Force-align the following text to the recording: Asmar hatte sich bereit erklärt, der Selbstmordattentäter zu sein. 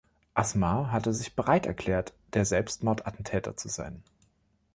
Asmar 0.33 0.91
hatte 0.91 1.13
sich 1.13 1.35
bereit 1.35 1.67
erklärt, 1.67 2.15
der 2.33 2.43
Selbstmordattentäter 2.43 3.55
zu 3.55 3.67
sein. 3.67 4.01